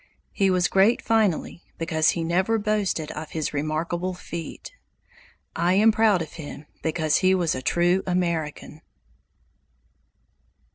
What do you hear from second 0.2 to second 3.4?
He was great finally, because he never boasted of